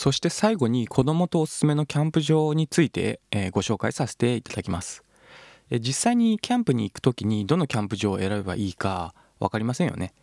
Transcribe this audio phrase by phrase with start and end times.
[0.00, 5.04] そして最後に子供とおすすめのキャンプ場について、えーご紹介させていただきます。
[5.68, 10.14] えー実際にキャンプに行く時にどのキャンプ場を選べばいいか分かりませんよね。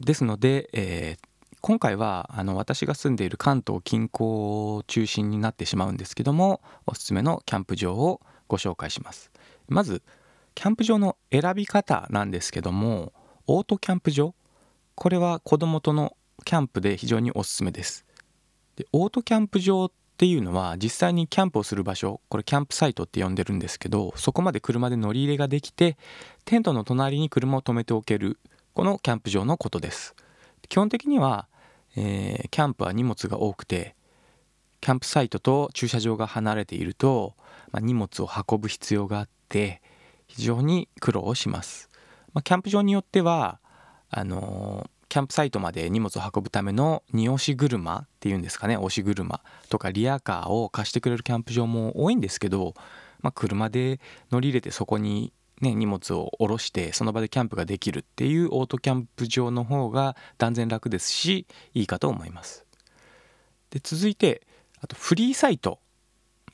[0.00, 1.28] ですので、えー
[1.60, 9.30] 今回はあの私が住んでいる関東近郊を中心になってしまうんですけどもおすすめのキャンプ場をご紹介します。
[9.68, 10.00] まず
[10.54, 13.12] キャンプ場の選び方なんですけども
[13.46, 14.34] オートキャンプ場
[14.94, 16.16] これは子供との
[16.46, 18.06] キャンプで非常におすすめです。
[18.82, 25.96] でオートキャンプ場っていうのは実際にキャンプをする場所これキャンプサイトって呼んでるんですけどそこまで車で乗り入れができて
[26.44, 28.38] テントの隣に車を止めておける
[28.74, 30.16] このキャンプ場のことです。
[30.68, 31.46] 基本的には、
[31.96, 33.94] えーキャンプは荷物が多くて
[34.80, 37.34] キャンプサイトと駐車場が離れていると、
[37.70, 39.82] まあ、荷物を運ぶ必要があって
[40.26, 41.88] 非常に苦労をします、
[42.32, 43.60] まあ、キャンプ場によっては
[44.10, 52.72] あのーキャンプサイトまで荷物を運ぶための荷押し車っていうんですかね押し車とかリアカーを貸してくれるキャンプ場も多いんですけど、
[53.20, 54.00] まあ、車で
[54.30, 62.64] 乗り入れてそこに、ね、荷物を下ろしてその場でキャンプができるっていうオートキャンプ場の方が断然楽ですしいいかと思います。
[63.68, 64.40] で続いて
[64.80, 65.78] あとフリーサイト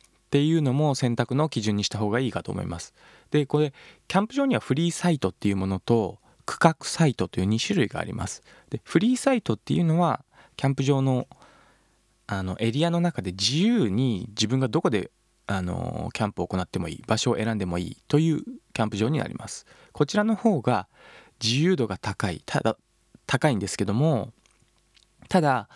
[0.00, 2.92] っていうのも選択の基準にした方がいいかと思います。
[3.30, 3.72] でこれ
[4.08, 6.18] キャンプ場にはフリーサイトっていうものと
[6.48, 8.42] 区画サイトという2種類があります。
[8.70, 10.24] でフリーサイトっていうのは
[10.56, 11.28] キャンプ場の
[12.27, 15.10] あのエリアの中で自由に自分がどこで
[15.46, 19.66] あのキャンプを行ってもいい場所を選んでもいいというキャンプ場になります。
[19.92, 20.88] こちらの方が
[21.42, 22.78] 自由度が高いただ
[23.27, 24.33] 高いんですけども
[25.28, 25.68] ただ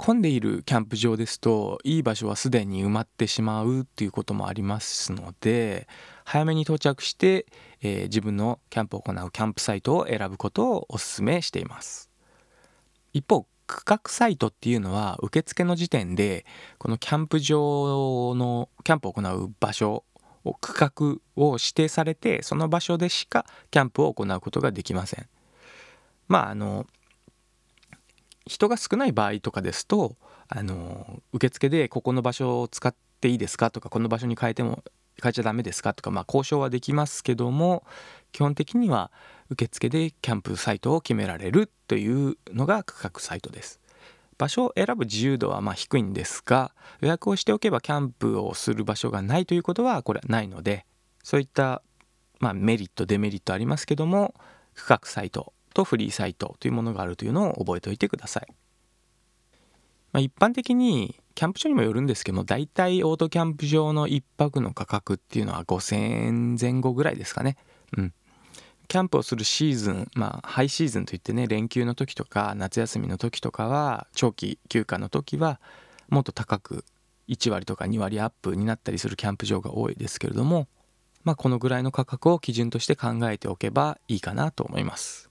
[0.00, 5.86] 混んでいるキャンプ場ですといい場所はすでに埋まってしまうっていうこともありますので
[6.24, 7.44] 早めに到着して、
[7.82, 12.08] えー自分のキャンプを行うキャンプサイトを選ぶことをお勧めしています。
[13.12, 16.46] 一方区画サイトっていうのは受付の時点で
[16.78, 20.04] このキャンプ場のキャンプを行う場所
[20.44, 25.28] を区画を指定されてその場所でしかキャンプを行うことができません。
[26.26, 26.86] まああの
[28.46, 30.16] 人が少ない場合とかですと
[30.48, 34.82] あの受付でここの場所を使っていいですかとかこの場所に変えても
[35.22, 37.84] 変えちゃダメですかとか、まあ、交渉はできますけども
[38.32, 39.10] 基本的には
[39.50, 43.80] 受付でキャンプサイトを決められるというのが区画サイトです。
[44.38, 50.86] 場所を選ぶ自由度はま低いんですが予約をしておけばキャンプをする場所がないということはこれはないので
[51.22, 51.82] そういった
[52.38, 54.34] まメリットデメリットありますけども
[54.74, 58.46] 区画サイトとフリーサイトというものがあるというのを覚えておいてください。
[60.12, 67.56] まあ、一般的にキャンプ場にもよるんですけども大体オートキャンプ場の1泊の価格っていうのは5000円前後ぐらいですかね。
[67.96, 68.12] うん、
[68.88, 75.60] キャンプをするシーズンまあハイシーズンといってね連休の時とか夏休みの時とかは長期休暇の時は
[76.08, 76.84] もっと高く
[77.28, 80.66] 1割とか2割アップになったりするキャンプ場が多いですけれども
[81.22, 85.29] まあこのぐらいの価格を基準として考えておけばいいかなと思います。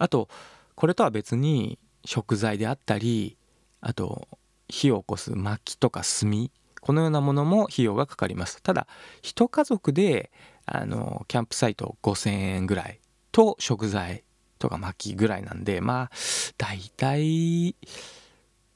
[0.00, 0.28] あと
[0.74, 3.36] これとは別に食材であったり
[3.80, 4.28] あと
[4.68, 6.50] 火を起こす薪とか炭
[6.80, 8.62] このようなものも費用がかかります。
[8.62, 8.86] ただ
[9.20, 10.30] 一家族で
[10.64, 13.00] あのキャンプサイト5,000円ぐらい
[13.32, 14.24] と食材
[14.58, 16.10] とか薪ぐらいなんでまあ
[16.56, 17.76] 大体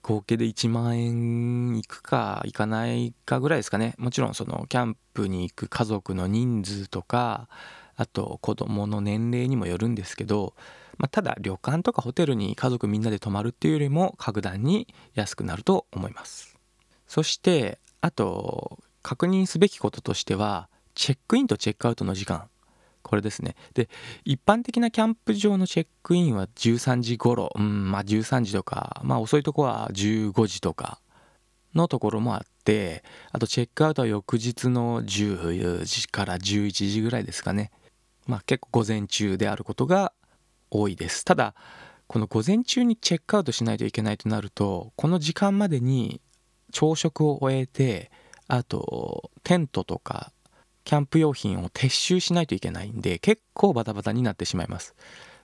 [0.03, 3.95] 合計で1万円いくかいかないかぐらいですかね。
[3.97, 7.49] もちろんそのキャンプに行く家族の人数とか
[7.97, 10.55] あと子供の年齢にもよるんですけど
[10.99, 16.57] まあ、ただ旅館とかホテルに家族みんなで泊まるっていうよりも格段に安くなると思います。
[17.07, 22.49] そしてあと確認すべきこととしてはチェックインとチェックアウトの時間。
[23.03, 23.55] これですね。
[23.75, 23.89] で
[24.25, 27.53] 一般的なキャンプ場のチェックインは13時頃。
[27.55, 31.01] うんまあ13時とかまあ遅いとこは15時とか
[31.75, 37.73] のところもあってあとチェックアウトは翌日の10時から11時ぐらいですかね。
[38.27, 40.13] まあ結構午前中であることが
[40.71, 41.25] 多いです。
[41.25, 41.55] ただ
[42.07, 46.21] この午前中にチェックアウトしないといけないとなるとこの時間までに
[46.73, 48.11] 朝食を終えて
[48.49, 50.33] あとテントとか
[50.85, 54.95] キャンプ用品を撤収しないといけないんで結構バタバタになってしまいます。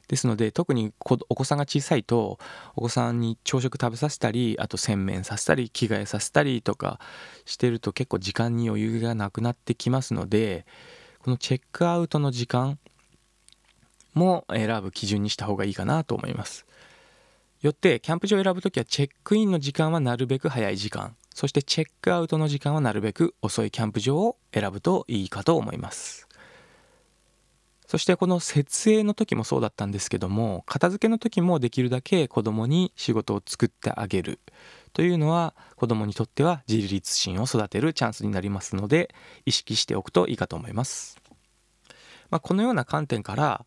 [0.06, 0.93] ですので特に
[1.28, 2.40] お子さんが小さいと
[2.75, 6.99] お子さんに朝食食べさせたりあと洗面させたり着替えさせたりとか
[7.44, 10.66] してると結構時間に余裕がなくなってきますので
[11.22, 12.78] このチェックアウトの時間
[14.14, 16.67] も選ぶ基準にした方がいいかなと思います。
[17.61, 21.14] よってキャンプ場を選ぶときはチェックインの時間はなるべく早い時間。
[21.34, 26.26] そしてチェックアウトの時間はなるべく遅いキャンプ場を選ぶといいかと思います。
[27.87, 34.38] そしてこの設営の時もそうだったんですけども片付けの時もできるだけ子供に仕事を作ってあげる。
[34.92, 39.14] というのは子どもにとっては自立心を育てるチャンスになりますので
[39.46, 41.20] 意識しておくといいかと思います。
[42.31, 43.66] まあ、このような観点から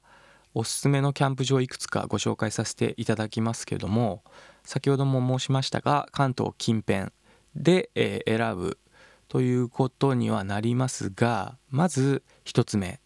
[0.53, 4.23] おすすめのキャンプ場いくつかご紹介させていただきますけれども
[4.63, 7.11] 先ほども申しましたが関東近辺
[7.55, 8.77] で、えー、選ぶ
[9.27, 13.01] ということにはなりますがまず1つ目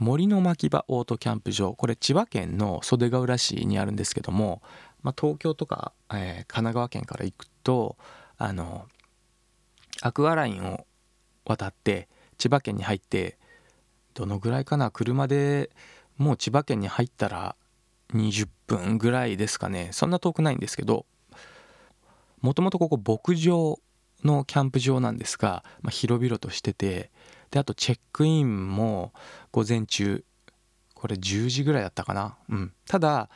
[0.00, 4.62] 森の牧場オートキャンプ場これ千葉県の袖ヶ浦市にあるんですけども、
[5.02, 7.96] まあ、東京とか、えー、神奈川県から行くと
[8.38, 8.86] あの
[10.02, 10.86] アクアラインを
[11.44, 12.08] 渡って
[12.38, 13.38] 千葉県に入って
[14.14, 15.70] どのぐらいかな車で
[16.16, 17.56] もう千葉県に入ったら
[18.14, 19.90] 20分ぐらいですかね。
[19.92, 21.06] そんな遠くないんですけど
[22.40, 23.78] もともとここ牧場
[24.24, 27.10] のキャンプ場なんですが、まあ、広々としてて
[27.50, 29.12] であとチェックインも
[29.52, 30.24] 午前中
[30.94, 32.36] これ10時ぐらいだったかな。
[32.48, 32.72] うん。
[32.86, 33.30] ただ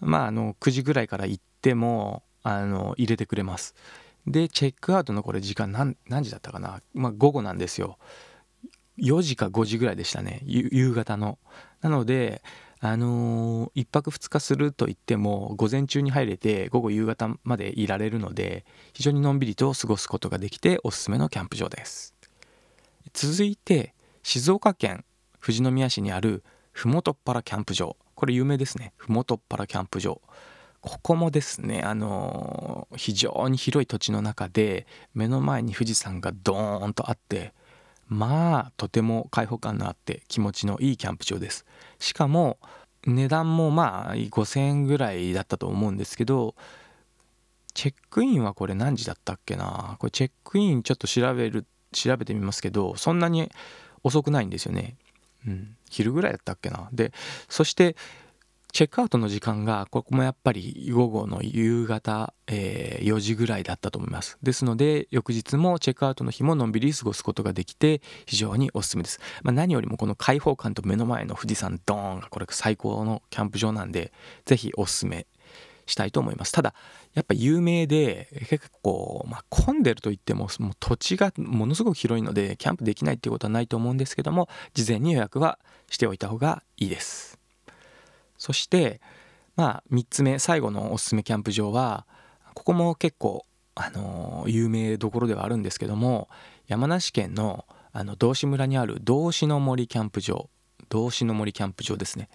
[0.00, 3.74] まああの9時ぐらいから行ってもあの入れてくれます。
[4.26, 6.80] でチェックアウトのこれ時間何何時だったかな？
[6.94, 7.98] まあ午後なんですよ。
[8.98, 10.40] 4時か5時ぐらいでしたね。
[10.46, 11.38] 夕方の。
[11.82, 12.42] なので
[12.80, 22.14] あのー、1泊2日するといっても午前中に入れて午後夕方までいられるので非常にのんびりと過ごすことができておすすめのキャンプ場です。
[23.12, 25.04] 続いて静岡県
[25.40, 27.96] 富士宮市にあるふもとっぱらキャンプ場。
[28.16, 28.92] これ有名ですね。
[28.96, 30.20] ふもとっぱらキャンプ場。
[30.80, 37.52] ここもですねあのー、非常に広い土地の中で目の前に富士山がドーンとあって
[38.08, 41.66] まあとても開放感のあって気持ちのいいキャンプ場です。
[41.98, 42.58] しかも
[43.04, 46.54] 値段もまあ5000円ぐらいだったと思うんですけど
[47.74, 49.96] チェックインはこれ何時だったっけな？
[49.98, 53.50] これチェックインちょっと調べる調べてみますけどそんなに
[54.04, 54.96] 遅くないんですよね。
[55.46, 55.76] うん。
[55.90, 56.88] 昼ぐらいだったっけな。
[56.92, 57.12] で
[57.48, 57.96] そして
[58.76, 64.36] チェックアウトの時間がここもやっぱり午後の夕方、えー、4時ぐらいだったと思います。
[64.42, 74.12] ですので翌日もチェックアウトの日ものんびり過ごすことができて非常におすすめです、まあ、何よりもこの開放感と目の前の富士山ドーンがこれ最高のキャンプ場なんで
[74.44, 75.26] ぜひおすすめ。
[75.86, 76.52] したいと思います。
[76.52, 76.74] ただ
[77.14, 87.38] やっぱ有名で結構、まあ、混んでると言ってももう土地がものすごく広いのでキャンプできないっていうことはないと思うんですけども事前に予約はしておいた方がいいです。
[88.36, 89.00] そして
[89.56, 92.06] まあ3つ目最後のおすすめキャンプ場は
[92.54, 96.28] ここも結構あの有名どころではあるんですけども
[96.66, 100.50] 山梨県のあの道志村にある道志の森キャンプ場
[100.90, 102.28] 道志の森キャンプ場ですね。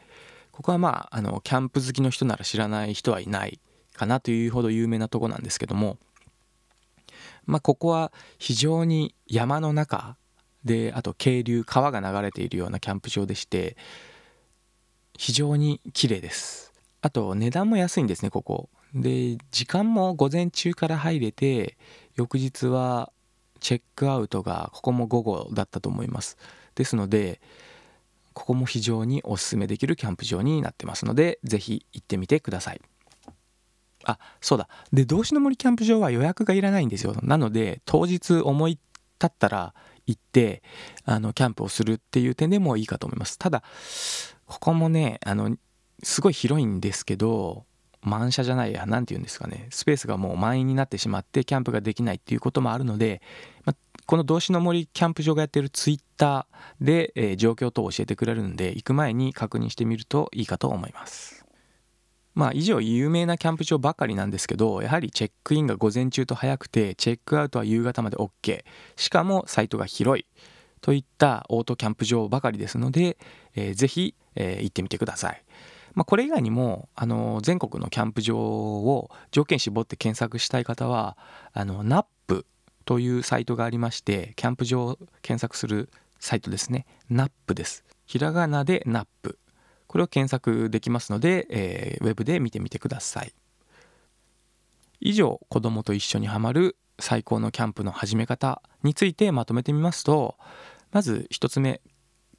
[0.51, 3.59] ここはまああのキャンプ好きの人なら知らない人はいない
[3.93, 5.97] かなというほど有名なとこなんですけども
[7.45, 10.17] まあここは非常に山の中
[10.63, 13.75] であと渓流川が流れているようなキャンプ場でして
[15.17, 16.71] 非常に綺麗です。
[17.01, 18.69] あと値段も安いんですねここ。
[18.93, 21.77] で時間も午前中から入れて
[22.15, 23.11] 翌日は
[23.59, 26.37] チェックアウトがここも午後だったと思います。
[26.75, 27.41] ですので
[28.33, 32.81] ここも非常におすすめできるキャンプ場になってますので是非行ってみてください。
[34.03, 34.67] あそうだ。
[34.91, 37.15] で道志の森キャンプ場は予約がいらないんですよ。
[37.21, 38.81] なので当日思い立
[39.27, 39.73] ったら
[40.07, 40.63] 行って
[41.05, 43.37] あのキャンプをするっていう点でもいいかと思います。
[43.37, 43.63] ただ
[44.45, 45.55] ここもねあの
[46.03, 47.65] すごい広いんですけど
[48.01, 49.67] 満車じゃないや何て言うんですかね。
[49.69, 53.21] スペースがもう満員になってしまってキャンプができないっていうこともあるので、
[53.63, 53.75] ま
[54.11, 61.45] この道志の森キャンプ場がやってるツイッターで、えー、状況等を教えてくれるんで行く前に確認してみるといいかと思います
[62.35, 68.65] まあ以上有名なキャンプ場ばかりなんですけどやはりチェックインが午前中と早くてチェックアウトは夕方まで OK
[68.97, 70.25] しかもサイトが広い
[70.81, 73.17] といったオートキャンプ場ばかりですので、
[73.55, 75.41] えー、ぜひ、えー、行ってみてください。
[75.93, 81.17] まあ、これ以外にもあの全国のキャンプ場を条件絞って検索したい方は
[81.53, 82.45] あの NAP
[82.85, 86.85] というサイトがありましてキャンプ場を検索するサイトですね。
[87.09, 87.83] NAP です。
[88.05, 89.35] ひらがなで NAP
[89.87, 93.33] これを検索できますので、えー、ウェブで見てみてください。
[95.01, 100.37] 以上子供と一緒にハマる最高のキャンプの始め方についてまとめてみますと
[100.91, 101.81] まず1つ目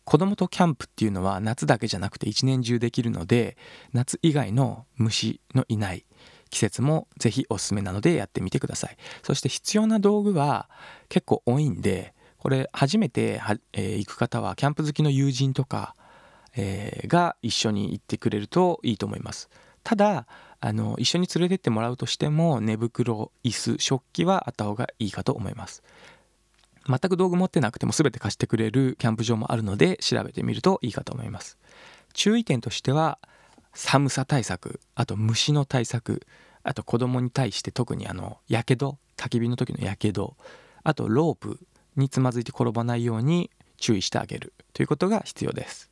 [0.04, 3.56] 子供とキャンプっていうのは夏だけじゃなくて一年中できるので
[3.92, 6.06] 夏以外の虫のいない
[6.52, 8.96] 季節もぜひおすすめなのでやってみてください。
[9.22, 10.68] そして必要な道具は
[11.08, 13.40] 結構多いんでこれ初めて、
[13.72, 15.96] えー、行く方はキャンプ好きの友人とか、
[16.54, 19.48] えー、が一緒に行ってくれるといいと思います。
[19.82, 20.26] ただ
[20.60, 25.82] あの一緒に連れてってもらうとしても寝袋椅子食器はあった方がいいかと思います。
[26.86, 31.56] 全く道具持ってなくても全て貸してくれるキャンプ場もあるので調べてみるといいかと思います。
[32.12, 33.18] 注意点としては
[33.72, 36.26] 寒さ対策あと虫の対策
[36.62, 40.36] あと子供に対して特にあのやけど焚き火の時のやけど
[40.82, 41.60] あとロープ
[41.96, 45.90] につまずいて転ばないように注意してあげるということが必要です。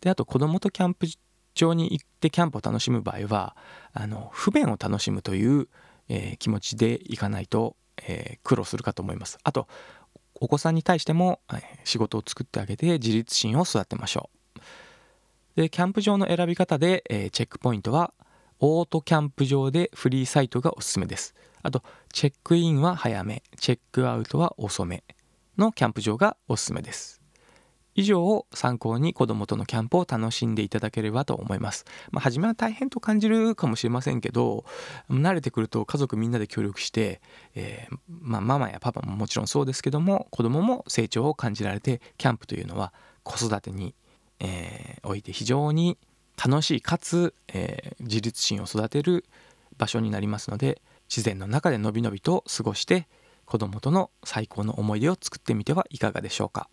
[0.00, 1.06] であと子供とキャンプ
[1.54, 3.56] 場に行ってキャンプを楽しむ場合は
[3.92, 5.68] あの不便を楽しむという、
[6.08, 9.38] えー、気持ちで行かないと、えー、苦労するかと思います。
[9.42, 9.66] あと
[10.34, 14.60] お子さんに対しても、えー、仕事を作ってあげて自立心を育てましょう。
[15.56, 18.12] でキャンプ場の選び方で、えチェックポイントは
[18.60, 21.82] オートキャンプ場でフリーサイトがおすすめですあと
[22.12, 25.02] チェックインは早めチェックアウトは遅め
[25.58, 27.20] のキャンプ場がおすすめです
[27.94, 31.86] 以上を参考に子供とのキャンプを楽しんでいただければと思います。
[32.10, 34.66] まあ、初めは大変と感じるかもしれませんけど、
[35.10, 37.22] 慣れてくると家族みんなで協力して、
[37.54, 43.94] えー、まあ、ママやパパももちろんそうですけども、子供も成長を感じられて、キャンプというのは子育てに、
[44.40, 45.98] えー、おいて非常に
[46.42, 49.24] 楽しいかつ、えー、自立心を育てる
[49.78, 53.08] 場所になりますので、自然の中でのびのびと過ごして、
[53.44, 56.64] 子どもとの最高の思い出を作ってみてはいかがでしょうか。